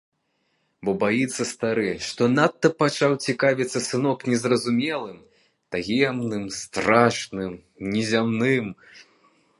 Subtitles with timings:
[0.87, 5.19] Бо баіцца стары, што надта пачаў цікавіцца сынок незразумелым,
[5.77, 7.51] таемным, страшным,
[7.97, 8.67] незямным.